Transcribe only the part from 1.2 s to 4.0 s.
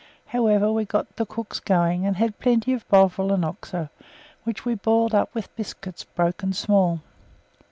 cooks going, and had plenty of Bovril and Oxo,